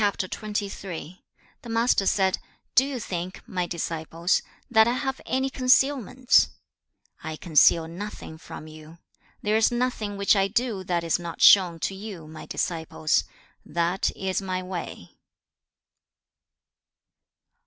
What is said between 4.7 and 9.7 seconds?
I have any concealments? I conceal nothing from you. There